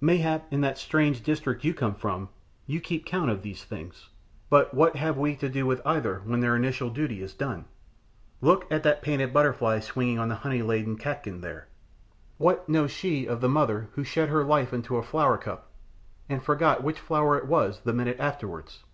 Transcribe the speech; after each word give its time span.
Mayhap 0.00 0.46
in 0.52 0.60
that 0.60 0.78
strange 0.78 1.24
district 1.24 1.64
you 1.64 1.74
come 1.74 1.96
from 1.96 2.28
you 2.68 2.80
keep 2.80 3.04
count 3.04 3.28
of 3.28 3.42
these 3.42 3.64
things, 3.64 4.10
but 4.48 4.72
what 4.72 4.94
have 4.94 5.18
we 5.18 5.34
to 5.34 5.48
do 5.48 5.66
with 5.66 5.82
either 5.84 6.20
when 6.24 6.38
their 6.38 6.54
initial 6.54 6.88
duty 6.88 7.20
is 7.20 7.34
done. 7.34 7.64
Look 8.40 8.70
at 8.70 8.84
that 8.84 9.02
painted 9.02 9.32
butterfly 9.32 9.80
swinging 9.80 10.20
on 10.20 10.28
the 10.28 10.36
honey 10.36 10.62
laden 10.62 10.96
catkin 10.96 11.40
there. 11.40 11.66
What 12.38 12.68
knows 12.68 12.92
she 12.92 13.26
of 13.26 13.40
the 13.40 13.48
mother 13.48 13.88
who 13.94 14.04
shed 14.04 14.28
her 14.28 14.44
life 14.44 14.72
into 14.72 14.98
a 14.98 15.02
flowercup 15.02 15.68
and 16.28 16.44
forgot 16.44 16.84
which 16.84 17.00
flower 17.00 17.36
it 17.36 17.48
was 17.48 17.80
the 17.80 17.92
minute 17.92 18.20
afterwards. 18.20 18.84